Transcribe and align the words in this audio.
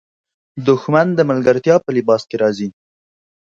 دښمن 0.67 1.07
د 1.15 1.19
ملګرتیا 1.29 1.75
په 1.81 1.89
لباس 1.97 2.21
کې 2.29 2.35
راځي 2.43 2.69